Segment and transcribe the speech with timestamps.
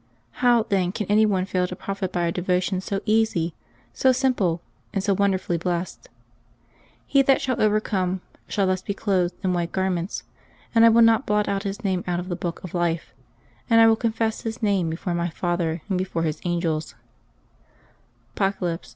[0.41, 3.53] How, then, can any one fail to profit by a devotion so easy,
[3.93, 4.59] so simple,
[4.91, 6.09] and so wonderfully blessed?"
[7.05, 10.23] He that shall overcome, shall thus be clothed in white garments,
[10.73, 13.13] and I will not blot out his name out of the book of life,
[13.69, 16.95] and I will confess his name before My Father and before His angels"
[18.35, 18.79] (Apoc.